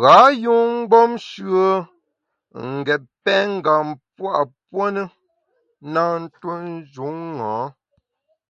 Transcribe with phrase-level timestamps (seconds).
[0.00, 1.88] Ghâ yun mgbom shùe n’
[2.78, 5.02] ngét pèngam pua puo ne,
[5.92, 7.18] na ntuo njun
[7.48, 7.54] ṅa.